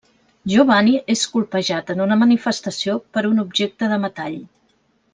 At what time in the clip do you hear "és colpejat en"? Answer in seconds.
1.15-2.01